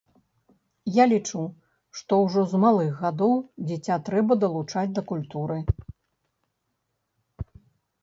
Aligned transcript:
Я 0.95 1.05
лічу, 1.11 1.41
што 1.99 2.13
ўжо 2.23 2.41
з 2.55 2.63
малых 2.65 2.91
гадоў 3.03 3.35
дзіця 3.67 4.01
трэба 4.11 4.41
далучаць 4.47 4.89
да 4.99 5.07
культуры. 5.15 5.63